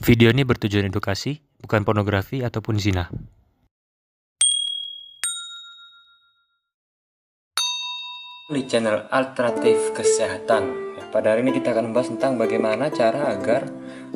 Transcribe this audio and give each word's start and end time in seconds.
Video 0.00 0.32
ini 0.32 0.48
bertujuan 0.48 0.88
edukasi, 0.88 1.44
bukan 1.60 1.84
pornografi 1.84 2.40
ataupun 2.40 2.80
zina. 2.80 3.12
Di 8.48 8.64
channel 8.64 9.12
Alternatif 9.12 9.92
Kesehatan. 9.92 10.96
Pada 11.12 11.36
hari 11.36 11.44
ini 11.44 11.52
kita 11.52 11.76
akan 11.76 11.92
membahas 11.92 12.16
tentang 12.16 12.40
bagaimana 12.40 12.88
cara 12.88 13.28
agar 13.28 13.68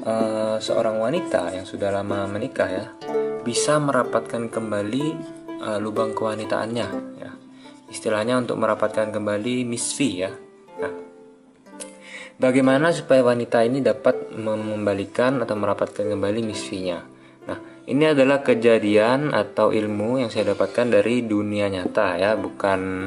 uh, 0.08 0.56
seorang 0.56 1.04
wanita 1.04 1.52
yang 1.52 1.68
sudah 1.68 1.92
lama 1.92 2.32
menikah 2.32 2.70
ya 2.70 2.86
bisa 3.44 3.76
merapatkan 3.76 4.48
kembali 4.48 5.04
uh, 5.60 5.78
lubang 5.84 6.16
kewanitaannya. 6.16 6.88
Ya. 7.20 7.30
Istilahnya 7.92 8.40
untuk 8.40 8.56
merapatkan 8.56 9.12
kembali 9.12 9.68
misfi 9.68 10.24
ya. 10.24 10.32
Bagaimana 12.34 12.90
supaya 12.90 13.22
wanita 13.22 13.62
ini 13.62 13.78
dapat 13.78 14.34
mengembalikan 14.34 15.38
atau 15.38 15.54
merapatkan 15.54 16.02
kembali 16.02 16.42
misfinya? 16.42 16.98
Nah, 17.46 17.58
ini 17.86 18.10
adalah 18.10 18.42
kejadian 18.42 19.30
atau 19.30 19.70
ilmu 19.70 20.18
yang 20.18 20.34
saya 20.34 20.50
dapatkan 20.50 20.98
dari 20.98 21.22
dunia 21.22 21.70
nyata 21.70 22.18
ya, 22.18 22.34
bukan 22.34 23.06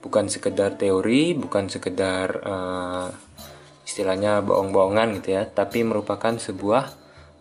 bukan 0.00 0.24
sekedar 0.32 0.80
teori, 0.80 1.36
bukan 1.36 1.68
sekedar 1.68 2.40
uh, 2.40 3.08
istilahnya 3.84 4.40
bohong-bohongan 4.40 5.20
gitu 5.20 5.36
ya, 5.36 5.44
tapi 5.44 5.84
merupakan 5.84 6.32
sebuah 6.32 6.84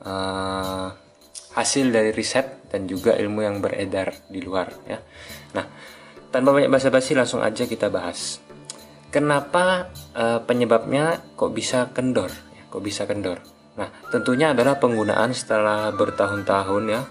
uh, 0.03 0.87
hasil 1.55 1.87
dari 1.87 2.11
riset 2.11 2.67
dan 2.67 2.83
juga 2.83 3.15
ilmu 3.15 3.47
yang 3.47 3.63
beredar 3.63 4.11
di 4.27 4.43
luar 4.43 4.75
ya. 4.83 4.99
Nah, 5.55 5.65
tanpa 6.35 6.51
banyak 6.51 6.67
basa-basi 6.67 7.15
langsung 7.15 7.39
aja 7.39 7.63
kita 7.63 7.87
bahas. 7.87 8.43
Kenapa 9.13 9.93
uh, 10.17 10.41
penyebabnya 10.41 11.21
kok 11.37 11.53
bisa 11.53 11.93
kendor? 11.93 12.33
Ya, 12.57 12.65
kok 12.73 12.81
bisa 12.81 13.05
kendor? 13.05 13.45
Nah, 13.77 13.93
tentunya 14.09 14.57
adalah 14.57 14.81
penggunaan 14.81 15.37
setelah 15.37 15.93
bertahun-tahun 15.93 16.83
ya 16.89 17.01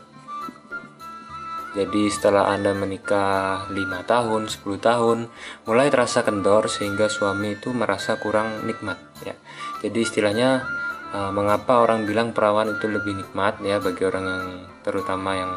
jadi 1.73 2.13
setelah 2.13 2.53
Anda 2.53 2.77
menikah 2.77 3.65
5 3.73 4.05
tahun, 4.05 4.43
10 4.45 4.77
tahun, 4.77 5.19
mulai 5.65 5.89
terasa 5.89 6.21
kendor 6.21 6.69
sehingga 6.69 7.09
suami 7.09 7.57
itu 7.57 7.73
merasa 7.73 8.21
kurang 8.21 8.69
nikmat 8.69 9.01
ya. 9.25 9.33
Jadi 9.81 10.05
istilahnya 10.05 10.69
uh, 11.17 11.33
mengapa 11.33 11.81
orang 11.81 12.05
bilang 12.05 12.37
perawan 12.37 12.77
itu 12.77 12.93
lebih 12.93 13.25
nikmat 13.25 13.65
ya 13.65 13.81
bagi 13.81 14.05
orang 14.05 14.25
yang 14.29 14.47
terutama 14.85 15.33
yang 15.33 15.53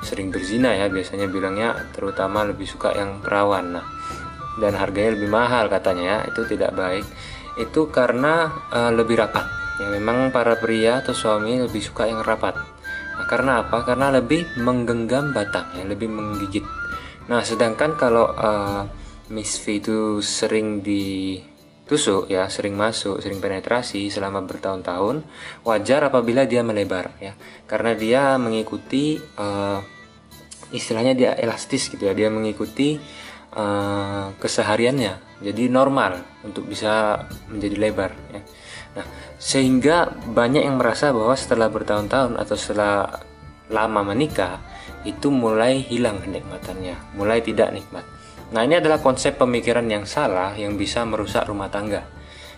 sering 0.00 0.32
berzina 0.32 0.72
ya 0.72 0.88
biasanya 0.88 1.28
bilangnya 1.28 1.76
terutama 1.92 2.40
lebih 2.48 2.64
suka 2.64 2.96
yang 2.96 3.20
perawan. 3.20 3.76
Nah, 3.76 3.84
dan 4.58 4.74
harganya 4.74 5.14
lebih 5.14 5.30
mahal 5.30 5.70
katanya 5.70 6.02
ya. 6.02 6.18
Itu 6.34 6.48
tidak 6.50 6.74
baik. 6.74 7.06
Itu 7.60 7.92
karena 7.94 8.50
uh, 8.72 8.90
lebih 8.90 9.20
rapat. 9.20 9.46
Ya 9.78 9.86
memang 9.92 10.34
para 10.34 10.58
pria 10.58 11.00
atau 11.00 11.14
suami 11.14 11.56
lebih 11.60 11.80
suka 11.80 12.04
yang 12.04 12.20
rapat 12.20 12.58
Nah, 13.20 13.28
karena 13.28 13.60
apa? 13.60 13.84
Karena 13.84 14.08
lebih 14.08 14.48
menggenggam 14.64 15.36
batang, 15.36 15.68
ya, 15.76 15.84
lebih 15.84 16.08
menggigit. 16.08 16.64
Nah, 17.28 17.44
sedangkan 17.44 17.92
kalau 18.00 18.32
uh, 18.32 18.88
Miss 19.28 19.60
V 19.60 19.76
itu 19.76 20.24
sering 20.24 20.80
ditusuk, 20.80 22.32
ya, 22.32 22.48
sering 22.48 22.80
masuk, 22.80 23.20
sering 23.20 23.36
penetrasi 23.44 24.08
selama 24.08 24.40
bertahun-tahun, 24.48 25.20
wajar 25.68 26.08
apabila 26.08 26.48
dia 26.48 26.64
melebar, 26.64 27.12
ya, 27.20 27.36
karena 27.68 27.92
dia 27.92 28.40
mengikuti 28.40 29.20
uh, 29.36 29.84
istilahnya 30.72 31.12
dia 31.12 31.30
elastis 31.36 31.92
gitu 31.92 32.08
ya, 32.08 32.16
dia 32.16 32.32
mengikuti 32.32 32.96
uh, 33.54 34.34
kesehariannya, 34.38 35.42
jadi 35.42 35.62
normal 35.70 36.20
untuk 36.46 36.66
bisa 36.66 37.24
menjadi 37.50 37.76
lebar, 37.78 38.12
ya. 38.32 38.40
Nah, 38.90 39.06
sehingga 39.38 40.10
banyak 40.10 40.66
yang 40.66 40.82
merasa 40.82 41.14
bahwa 41.14 41.38
setelah 41.38 41.70
bertahun-tahun 41.70 42.34
atau 42.34 42.56
setelah 42.58 43.22
lama 43.70 44.02
menikah 44.02 44.58
itu 45.06 45.30
mulai 45.30 45.80
hilang 45.80 46.18
kenikmatannya, 46.20 47.16
mulai 47.16 47.38
tidak 47.40 47.70
nikmat. 47.70 48.02
Nah, 48.50 48.66
ini 48.66 48.82
adalah 48.82 48.98
konsep 48.98 49.38
pemikiran 49.38 49.86
yang 49.86 50.04
salah 50.04 50.52
yang 50.58 50.74
bisa 50.74 51.06
merusak 51.06 51.46
rumah 51.46 51.70
tangga. 51.70 52.02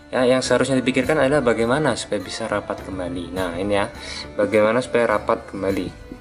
Ya, 0.09 0.25
yang 0.29 0.41
seharusnya 0.45 0.81
dipikirkan 0.81 1.21
adalah 1.21 1.45
bagaimana 1.45 1.97
supaya 1.97 2.21
bisa 2.21 2.49
rapat 2.49 2.81
kembali. 2.85 3.33
Nah, 3.33 3.57
ini 3.57 3.77
ya, 3.77 3.89
bagaimana 4.37 4.81
supaya 4.81 5.17
rapat 5.17 5.49
kembali. 5.53 6.12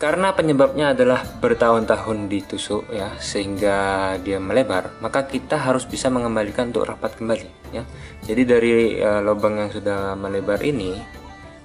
Karena 0.00 0.32
penyebabnya 0.32 0.96
adalah 0.96 1.20
bertahun-tahun 1.44 2.32
ditusuk 2.32 2.88
ya 2.88 3.12
sehingga 3.20 4.16
dia 4.24 4.40
melebar, 4.40 4.96
maka 5.04 5.28
kita 5.28 5.60
harus 5.60 5.84
bisa 5.84 6.08
mengembalikan 6.08 6.72
untuk 6.72 6.88
rapat 6.88 7.20
kembali 7.20 7.76
ya. 7.76 7.84
Jadi 8.24 8.42
dari 8.48 8.96
uh, 8.96 9.20
lubang 9.20 9.60
yang 9.60 9.68
sudah 9.68 10.16
melebar 10.16 10.56
ini 10.64 10.96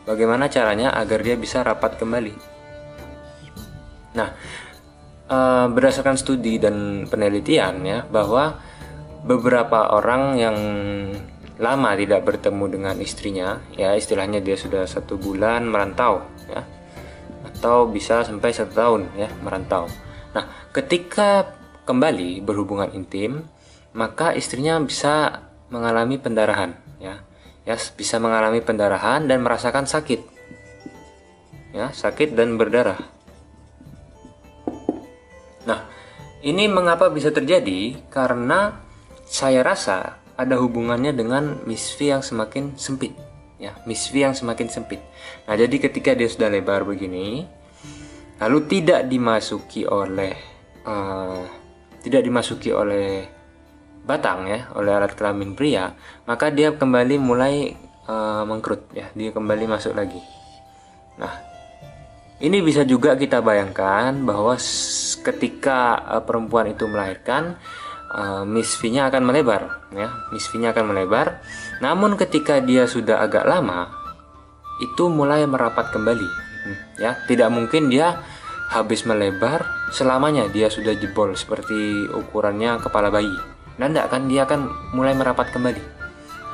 bagaimana 0.03 0.51
caranya 0.51 0.91
agar 0.99 1.23
dia 1.23 1.39
bisa 1.39 1.63
rapat 1.63 1.95
kembali? 1.95 2.35
Nah, 4.19 4.29
uh, 5.31 5.71
berdasarkan 5.71 6.19
studi 6.19 6.59
dan 6.59 7.07
penelitian 7.07 7.87
ya 7.87 8.03
bahwa 8.03 8.59
beberapa 9.23 9.95
orang 9.95 10.23
yang 10.35 10.57
lama 11.55 11.95
tidak 11.95 12.27
bertemu 12.27 12.65
dengan 12.67 12.95
istrinya 12.99 13.63
ya 13.79 13.95
istilahnya 13.95 14.43
dia 14.43 14.59
sudah 14.59 14.83
satu 14.83 15.15
bulan 15.15 15.63
merantau 15.71 16.19
ya 16.51 16.74
atau 17.45 17.85
bisa 17.85 18.25
sampai 18.25 18.51
satu 18.51 18.73
tahun 18.73 19.01
ya 19.13 19.29
merantau. 19.45 19.85
Nah, 20.33 20.49
ketika 20.73 21.55
kembali 21.85 22.41
berhubungan 22.41 22.91
intim, 22.91 23.45
maka 23.93 24.33
istrinya 24.33 24.81
bisa 24.81 25.45
mengalami 25.69 26.17
pendarahan 26.17 26.75
ya. 26.97 27.21
Ya, 27.65 27.75
bisa 27.97 28.21
mengalami 28.21 28.61
pendarahan 28.61 29.25
dan 29.25 29.41
merasakan 29.41 29.89
sakit. 29.89 30.21
Ya, 31.73 31.89
sakit 31.89 32.37
dan 32.37 32.61
berdarah. 32.61 33.01
Nah, 35.65 35.89
ini 36.45 36.69
mengapa 36.69 37.09
bisa 37.09 37.33
terjadi? 37.33 37.97
Karena 38.13 38.85
saya 39.25 39.65
rasa 39.65 40.21
ada 40.37 40.61
hubungannya 40.61 41.09
dengan 41.09 41.65
misfi 41.65 42.13
yang 42.13 42.21
semakin 42.21 42.77
sempit 42.77 43.17
ya 43.55 43.75
misfi 43.87 44.21
yang 44.23 44.35
semakin 44.35 44.67
sempit. 44.67 44.99
Nah, 45.47 45.55
jadi 45.55 45.75
ketika 45.79 46.11
dia 46.11 46.27
sudah 46.27 46.51
lebar 46.51 46.83
begini, 46.83 47.47
lalu 48.39 48.59
tidak 48.67 49.07
dimasuki 49.07 49.87
oleh 49.87 50.35
uh, 50.83 51.43
tidak 52.03 52.21
dimasuki 52.21 52.69
oleh 52.69 53.25
batang 54.05 54.45
ya, 54.45 54.69
oleh 54.77 54.91
alat 54.93 55.17
kelamin 55.17 55.57
pria, 55.57 55.95
maka 56.29 56.53
dia 56.53 56.75
kembali 56.75 57.15
mulai 57.17 57.73
uh, 58.05 58.45
mengkerut 58.45 58.93
ya, 58.93 59.09
dia 59.17 59.33
kembali 59.33 59.65
masuk 59.65 59.97
lagi. 59.97 60.21
Nah, 61.17 61.33
ini 62.43 62.59
bisa 62.61 62.83
juga 62.83 63.15
kita 63.15 63.39
bayangkan 63.39 64.13
bahwa 64.21 64.59
ketika 65.25 65.97
uh, 66.05 66.21
perempuan 66.21 66.69
itu 66.69 66.85
melahirkan 66.85 67.57
uh, 68.15 68.43
misfinya 68.47 69.11
akan 69.11 69.27
melebar 69.27 69.91
ya. 69.91 70.09
Misfinya 70.31 70.71
akan 70.71 70.95
melebar. 70.95 71.43
Namun 71.83 72.15
ketika 72.15 72.63
dia 72.63 72.87
sudah 72.87 73.19
agak 73.19 73.43
lama 73.43 73.91
itu 74.79 75.11
mulai 75.11 75.43
merapat 75.43 75.91
kembali 75.91 76.29
ya. 76.97 77.19
Tidak 77.27 77.51
mungkin 77.51 77.91
dia 77.91 78.23
habis 78.71 79.05
melebar 79.05 79.61
selamanya 79.93 80.49
dia 80.49 80.71
sudah 80.71 80.97
jebol 80.97 81.37
seperti 81.37 82.07
ukurannya 82.09 82.79
kepala 82.79 83.11
bayi. 83.11 83.35
Dan 83.75 83.91
tidak 83.91 84.07
kan 84.07 84.31
dia 84.31 84.47
akan 84.47 84.71
mulai 84.95 85.11
merapat 85.11 85.51
kembali 85.51 85.83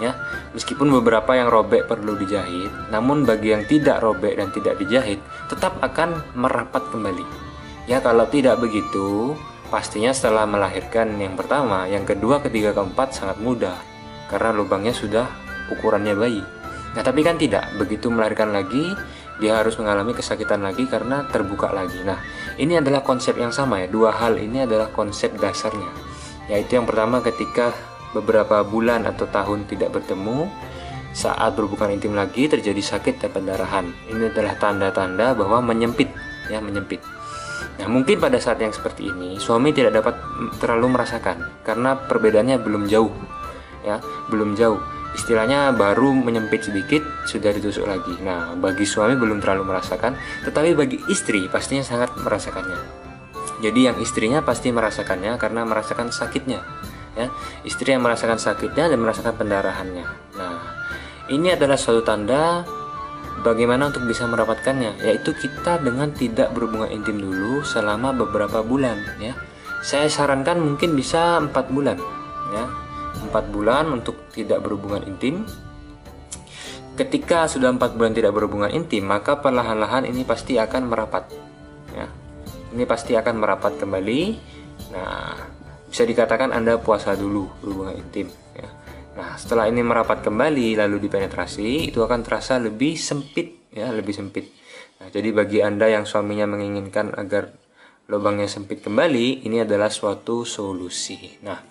ya. 0.02 0.18
Meskipun 0.58 0.90
beberapa 1.00 1.38
yang 1.38 1.54
robek 1.54 1.86
perlu 1.86 2.18
dijahit 2.18 2.74
namun 2.90 3.24
bagi 3.24 3.54
yang 3.54 3.64
tidak 3.70 4.02
robek 4.02 4.36
dan 4.36 4.50
tidak 4.50 4.76
dijahit 4.82 5.22
tetap 5.48 5.78
akan 5.86 6.26
merapat 6.34 6.82
kembali 6.90 7.24
ya. 7.86 8.02
Kalau 8.02 8.26
tidak 8.26 8.58
begitu 8.58 9.38
Pastinya 9.72 10.12
setelah 10.12 10.44
melahirkan 10.44 11.16
yang 11.16 11.40
pertama, 11.40 11.88
yang 11.88 12.04
kedua, 12.04 12.44
ketiga, 12.44 12.76
keempat 12.76 13.16
sangat 13.16 13.40
mudah 13.40 13.80
karena 14.28 14.52
lubangnya 14.52 14.92
sudah 14.92 15.32
ukurannya 15.72 16.12
bayi. 16.12 16.44
Nah, 16.92 17.00
tapi 17.00 17.24
kan 17.24 17.40
tidak. 17.40 17.72
Begitu 17.80 18.12
melahirkan 18.12 18.51
lagi, 18.51 18.84
dia 19.40 19.63
harus 19.63 19.80
mengalami 19.80 20.12
kesakitan 20.12 20.60
lagi 20.60 20.84
karena 20.92 21.24
terbuka 21.31 21.72
lagi. 21.72 22.04
Nah, 22.04 22.19
ini 22.60 22.84
adalah 22.84 23.00
konsep 23.00 23.40
yang 23.40 23.56
sama 23.56 23.80
ya. 23.80 23.88
Dua 23.88 24.12
hal 24.12 24.36
ini 24.36 24.68
adalah 24.68 24.92
konsep 24.92 25.40
dasarnya. 25.40 25.88
Yaitu 26.51 26.75
yang 26.75 26.84
pertama 26.84 27.24
ketika 27.24 27.72
beberapa 28.12 28.68
bulan 28.68 29.07
atau 29.07 29.24
tahun 29.24 29.72
tidak 29.72 29.95
bertemu, 29.95 30.51
saat 31.16 31.56
berhubungan 31.56 31.95
intim 31.95 32.12
lagi 32.12 32.51
terjadi 32.51 32.80
sakit 32.84 33.24
dan 33.24 33.31
pendarahan. 33.31 33.88
Ini 34.12 34.36
adalah 34.36 34.60
tanda-tanda 34.60 35.31
bahwa 35.31 35.63
menyempit, 35.63 36.12
ya, 36.51 36.60
menyempit. 36.60 37.00
Nah, 37.81 37.89
mungkin 37.89 38.22
pada 38.22 38.38
saat 38.38 38.62
yang 38.62 38.69
seperti 38.69 39.10
ini 39.10 39.42
suami 39.42 39.74
tidak 39.74 39.98
dapat 39.98 40.13
terlalu 40.62 40.94
merasakan 40.94 41.66
karena 41.66 41.98
perbedaannya 41.98 42.62
belum 42.62 42.86
jauh. 42.86 43.10
Ya, 43.81 43.98
belum 44.30 44.54
jauh. 44.54 44.78
Istilahnya 45.18 45.74
baru 45.74 46.13
menyempit 46.13 46.69
sedikit 46.69 47.01
sudah 47.25 47.50
ditusuk 47.50 47.89
lagi. 47.89 48.13
Nah, 48.22 48.54
bagi 48.54 48.86
suami 48.86 49.18
belum 49.18 49.42
terlalu 49.42 49.66
merasakan, 49.66 50.13
tetapi 50.45 50.78
bagi 50.78 51.01
istri 51.10 51.50
pastinya 51.50 51.81
sangat 51.81 52.13
merasakannya. 52.22 52.80
Jadi 53.66 53.89
yang 53.89 53.98
istrinya 53.98 54.45
pasti 54.45 54.69
merasakannya 54.69 55.42
karena 55.42 55.66
merasakan 55.66 56.13
sakitnya. 56.13 56.62
Ya, 57.18 57.28
istri 57.66 57.92
yang 57.98 58.06
merasakan 58.06 58.38
sakitnya 58.38 58.88
dan 58.88 59.01
merasakan 59.01 59.36
pendarahannya. 59.36 60.06
Nah, 60.38 60.57
ini 61.33 61.51
adalah 61.51 61.75
suatu 61.75 62.06
tanda 62.06 62.63
bagaimana 63.39 63.88
untuk 63.88 64.04
bisa 64.04 64.28
mendapatkannya 64.28 65.00
yaitu 65.00 65.31
kita 65.31 65.80
dengan 65.80 66.12
tidak 66.12 66.51
berhubungan 66.51 66.92
intim 66.92 67.16
dulu 67.18 67.63
selama 67.63 68.12
beberapa 68.12 68.60
bulan 68.60 69.00
ya. 69.24 69.31
Saya 69.81 70.12
sarankan 70.12 70.60
mungkin 70.62 70.94
bisa 70.94 71.39
empat 71.39 71.72
bulan 71.72 71.98
ya. 72.51 72.66
Empat 73.31 73.48
bulan 73.50 73.89
untuk 73.95 74.30
tidak 74.36 74.60
berhubungan 74.60 75.07
intim. 75.07 75.48
Ketika 77.00 77.48
sudah 77.48 77.72
empat 77.72 77.95
bulan 77.95 78.12
tidak 78.12 78.36
berhubungan 78.36 78.69
intim 78.75 79.07
maka 79.07 79.39
perlahan-lahan 79.39 80.04
ini 80.06 80.28
pasti 80.28 80.60
akan 80.60 80.92
merapat 80.92 81.31
ya. 81.95 82.06
Ini 82.72 82.83
pasti 82.83 83.16
akan 83.16 83.36
merapat 83.39 83.80
kembali. 83.80 84.22
Nah 84.92 85.36
bisa 85.92 86.04
dikatakan 86.07 86.56
anda 86.56 86.80
puasa 86.80 87.16
dulu 87.19 87.51
berhubungan 87.60 87.95
intim 88.00 88.41
Nah, 89.21 89.38
setelah 89.38 89.69
ini 89.69 89.85
merapat 89.85 90.25
kembali 90.25 90.81
lalu 90.81 90.97
dipenetrasi, 91.06 91.94
itu 91.94 92.01
akan 92.01 92.25
terasa 92.25 92.57
lebih 92.57 92.97
sempit 92.97 93.69
ya, 93.69 93.94
lebih 93.94 94.18
sempit. 94.18 94.50
Nah, 94.97 95.13
jadi 95.13 95.29
bagi 95.29 95.62
Anda 95.62 95.94
yang 95.94 96.09
suaminya 96.09 96.50
menginginkan 96.50 97.13
agar 97.13 97.53
lubangnya 98.09 98.50
sempit 98.50 98.81
kembali, 98.81 99.45
ini 99.45 99.62
adalah 99.62 99.94
suatu 99.94 100.41
solusi. 100.41 101.38
Nah, 101.45 101.62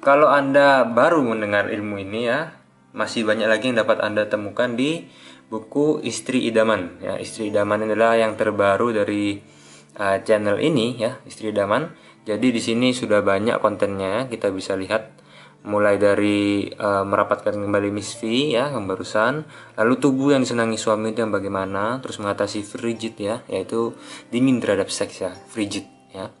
kalau 0.00 0.32
Anda 0.32 0.88
baru 0.88 1.20
mendengar 1.28 1.68
ilmu 1.68 2.00
ini 2.00 2.24
ya, 2.24 2.56
masih 2.96 3.28
banyak 3.28 3.52
lagi 3.52 3.68
yang 3.68 3.84
dapat 3.84 4.00
Anda 4.00 4.24
temukan 4.24 4.72
di 4.72 5.04
buku 5.52 6.00
Istri 6.00 6.48
Idaman 6.48 7.04
ya. 7.04 7.20
Istri 7.20 7.52
Idaman 7.52 7.84
adalah 7.84 8.16
yang 8.16 8.32
terbaru 8.32 8.96
dari 8.96 9.36
uh, 10.00 10.24
channel 10.24 10.56
ini 10.56 10.96
ya, 10.96 11.20
Istri 11.20 11.52
Idaman. 11.52 11.92
Jadi 12.24 12.48
di 12.48 12.60
sini 12.64 12.96
sudah 12.96 13.20
banyak 13.20 13.60
kontennya, 13.60 14.24
kita 14.32 14.48
bisa 14.48 14.72
lihat 14.72 15.17
mulai 15.68 16.00
dari 16.00 16.64
uh, 16.64 17.04
merapatkan 17.04 17.52
kembali 17.52 17.92
misfi 17.92 18.56
ya 18.56 18.72
yang 18.72 18.88
barusan. 18.88 19.44
Lalu 19.76 19.94
tubuh 20.00 20.32
yang 20.32 20.42
disenangi 20.42 20.80
suami 20.80 21.12
itu 21.12 21.20
yang 21.20 21.30
bagaimana 21.30 22.00
terus 22.00 22.16
mengatasi 22.16 22.64
frigid 22.64 23.14
ya 23.20 23.44
yaitu 23.52 23.92
dingin 24.32 24.58
terhadap 24.64 24.88
seks 24.88 25.20
ya 25.20 25.36
frigid 25.52 25.84
ya. 26.10 26.32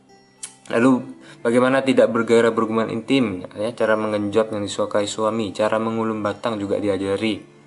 Lalu 0.72 1.04
bagaimana 1.44 1.84
tidak 1.84 2.08
bergairah 2.08 2.50
berhubungan 2.56 2.88
intim 2.88 3.44
ya 3.52 3.70
cara 3.76 4.00
mengenjot 4.00 4.48
yang 4.48 4.64
disukai 4.64 5.04
suami 5.04 5.52
cara 5.52 5.76
mengulum 5.76 6.24
batang 6.24 6.56
juga 6.56 6.80
diajari. 6.80 7.60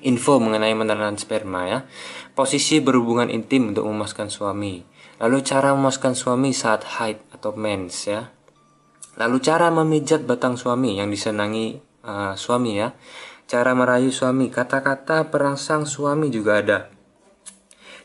Info 0.00 0.42
mengenai 0.42 0.74
menelan 0.74 1.14
sperma 1.14 1.70
ya. 1.70 1.78
Posisi 2.34 2.82
berhubungan 2.82 3.30
intim 3.30 3.70
untuk 3.70 3.86
memuaskan 3.86 4.32
suami. 4.32 4.82
Lalu 5.20 5.38
cara 5.44 5.76
memuaskan 5.76 6.16
suami 6.16 6.56
saat 6.56 6.82
haid 6.98 7.20
atau 7.36 7.52
mens 7.52 8.08
ya 8.08 8.32
Lalu 9.20 9.36
cara 9.44 9.68
memijat 9.68 10.24
batang 10.24 10.56
suami 10.56 10.96
yang 10.96 11.12
disenangi 11.12 11.76
uh, 12.08 12.32
suami 12.32 12.80
ya. 12.80 12.96
Cara 13.44 13.76
merayu 13.76 14.08
suami, 14.08 14.48
kata-kata 14.48 15.28
perangsang 15.28 15.84
suami 15.84 16.32
juga 16.32 16.64
ada. 16.64 16.78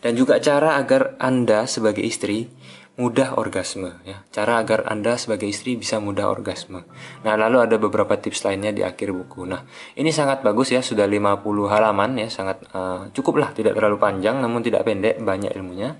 Dan 0.03 0.19
juga 0.19 0.44
cara 0.44 0.75
agar 0.75 1.15
Anda 1.23 1.63
sebagai 1.71 2.03
istri 2.03 2.51
mudah 3.00 3.39
orgasme 3.39 3.95
ya. 4.03 4.27
Cara 4.27 4.59
agar 4.59 4.91
Anda 4.91 5.15
sebagai 5.15 5.47
istri 5.47 5.79
bisa 5.79 6.03
mudah 6.03 6.27
orgasme. 6.27 6.83
Nah, 7.23 7.39
lalu 7.39 7.63
ada 7.63 7.79
beberapa 7.79 8.19
tips 8.19 8.44
lainnya 8.44 8.75
di 8.75 8.83
akhir 8.83 9.15
buku. 9.15 9.47
Nah, 9.47 9.63
ini 9.95 10.12
sangat 10.12 10.44
bagus 10.44 10.75
ya, 10.75 10.83
sudah 10.83 11.07
50 11.07 11.45
halaman 11.71 12.19
ya, 12.19 12.27
sangat 12.27 12.65
uh, 12.75 13.07
cukup 13.15 13.39
lah, 13.39 13.50
tidak 13.56 13.77
terlalu 13.79 14.01
panjang 14.01 14.41
namun 14.44 14.65
tidak 14.65 14.83
pendek, 14.83 15.23
banyak 15.23 15.56
ilmunya. 15.56 15.95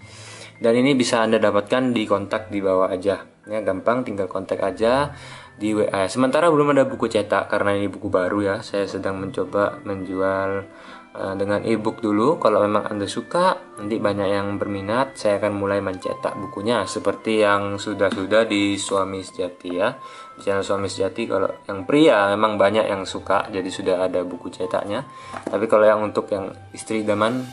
Dan 0.60 0.76
ini 0.76 0.92
bisa 0.92 1.24
Anda 1.24 1.40
dapatkan 1.40 1.96
di 1.96 2.04
kontak 2.04 2.52
di 2.52 2.60
bawah 2.60 2.92
aja 2.92 3.35
ya 3.46 3.62
gampang 3.62 4.02
tinggal 4.02 4.26
kontak 4.26 4.62
aja 4.62 5.14
di 5.56 5.72
WA 5.72 6.12
sementara 6.12 6.52
belum 6.52 6.76
ada 6.76 6.84
buku 6.84 7.08
cetak 7.08 7.48
karena 7.48 7.80
ini 7.80 7.88
buku 7.88 8.12
baru 8.12 8.44
ya. 8.44 8.56
Saya 8.60 8.84
sedang 8.92 9.24
mencoba 9.24 9.80
menjual 9.88 10.68
uh, 11.16 11.36
dengan 11.40 11.64
ebook 11.64 12.04
dulu. 12.04 12.36
Kalau 12.44 12.60
memang 12.60 12.92
anda 12.92 13.08
suka 13.08 13.56
nanti 13.80 13.96
banyak 13.96 14.28
yang 14.36 14.60
berminat 14.60 15.16
saya 15.16 15.40
akan 15.40 15.56
mulai 15.56 15.80
mencetak 15.80 16.36
bukunya 16.36 16.84
seperti 16.84 17.40
yang 17.40 17.80
sudah-sudah 17.80 18.44
di 18.44 18.76
suami 18.76 19.24
sejati 19.24 19.70
ya. 19.72 19.96
Di 20.36 20.44
channel 20.44 20.68
suami 20.68 20.92
sejati 20.92 21.24
kalau 21.24 21.48
yang 21.72 21.88
pria 21.88 22.36
memang 22.36 22.60
banyak 22.60 22.92
yang 22.92 23.08
suka 23.08 23.48
jadi 23.48 23.70
sudah 23.72 23.96
ada 24.12 24.28
buku 24.28 24.52
cetaknya. 24.52 25.08
Tapi 25.48 25.72
kalau 25.72 25.88
yang 25.88 26.04
untuk 26.04 26.28
yang 26.36 26.52
istri 26.76 27.08
daman 27.08 27.48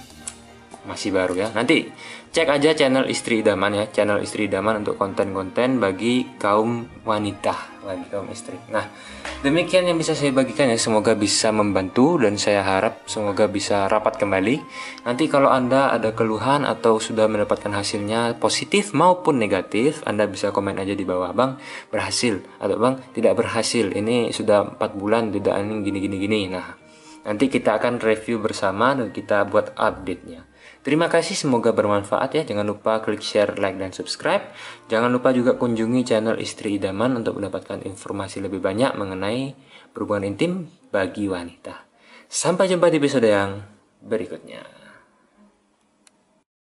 masih 0.82 1.14
baru 1.14 1.38
ya. 1.38 1.48
Nanti 1.54 1.86
cek 2.32 2.48
aja 2.48 2.74
channel 2.74 3.06
Istri 3.06 3.46
Idaman 3.46 3.76
ya, 3.76 3.84
channel 3.92 4.18
Istri 4.18 4.50
Idaman 4.50 4.82
untuk 4.82 4.98
konten-konten 4.98 5.78
bagi 5.78 6.26
kaum 6.40 6.88
wanita, 7.06 7.82
bagi 7.86 8.06
kaum 8.10 8.26
istri. 8.32 8.58
Nah, 8.72 8.88
demikian 9.46 9.86
yang 9.86 10.00
bisa 10.00 10.16
saya 10.16 10.34
bagikan 10.34 10.66
ya. 10.66 10.78
Semoga 10.80 11.14
bisa 11.14 11.52
membantu 11.54 12.18
dan 12.18 12.34
saya 12.40 12.64
harap 12.66 13.04
semoga 13.06 13.46
bisa 13.46 13.86
rapat 13.86 14.18
kembali. 14.18 14.58
Nanti 15.06 15.28
kalau 15.30 15.52
Anda 15.52 15.92
ada 15.94 16.16
keluhan 16.16 16.66
atau 16.66 16.98
sudah 16.98 17.28
mendapatkan 17.30 17.70
hasilnya 17.70 18.40
positif 18.42 18.90
maupun 18.96 19.38
negatif, 19.38 20.02
Anda 20.02 20.26
bisa 20.26 20.50
komen 20.50 20.80
aja 20.80 20.96
di 20.96 21.04
bawah, 21.06 21.30
Bang, 21.36 21.62
berhasil 21.94 22.42
atau 22.58 22.74
Bang 22.80 22.98
tidak 23.14 23.38
berhasil. 23.38 23.92
Ini 23.92 24.34
sudah 24.34 24.78
4 24.80 24.98
bulan 24.98 25.30
tidak 25.30 25.62
ini 25.62 25.84
gini 25.84 25.98
gini 26.00 26.16
gini. 26.16 26.40
Nah, 26.50 26.74
nanti 27.22 27.46
kita 27.46 27.78
akan 27.78 28.02
review 28.02 28.42
bersama 28.42 28.98
dan 28.98 29.14
kita 29.14 29.46
buat 29.46 29.78
update-nya. 29.78 30.51
Terima 30.82 31.06
kasih, 31.06 31.38
semoga 31.38 31.70
bermanfaat 31.70 32.34
ya. 32.34 32.42
Jangan 32.42 32.66
lupa 32.66 32.98
klik 32.98 33.22
share, 33.22 33.54
like, 33.54 33.78
dan 33.78 33.94
subscribe. 33.94 34.50
Jangan 34.90 35.14
lupa 35.14 35.30
juga 35.30 35.54
kunjungi 35.54 36.02
channel 36.02 36.42
Istri 36.42 36.82
Idaman 36.82 37.22
untuk 37.22 37.38
mendapatkan 37.38 37.86
informasi 37.86 38.42
lebih 38.42 38.58
banyak 38.58 38.98
mengenai 38.98 39.54
berhubungan 39.94 40.34
intim 40.34 40.66
bagi 40.90 41.30
wanita. 41.30 41.86
Sampai 42.26 42.66
jumpa 42.66 42.90
di 42.90 42.98
episode 42.98 43.30
yang 43.30 43.62
berikutnya. 44.02 44.81